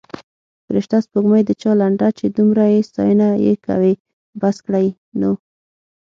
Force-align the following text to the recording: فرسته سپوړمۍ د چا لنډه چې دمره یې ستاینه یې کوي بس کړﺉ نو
فرسته 0.65 0.95
سپوړمۍ 1.05 1.41
د 1.45 1.51
چا 1.61 1.71
لنډه 1.81 2.07
چې 2.17 2.25
دمره 2.37 2.65
یې 2.73 2.79
ستاینه 2.89 3.29
یې 3.45 3.53
کوي 3.65 3.93
بس 4.41 4.55
کړﺉ 4.65 4.87
نو 5.19 5.31